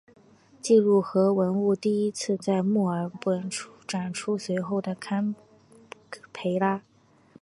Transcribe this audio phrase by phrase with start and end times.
[0.59, 3.47] 记录和文物第一次在墨尔本
[3.87, 5.35] 展出随后是堪
[6.33, 6.81] 培拉。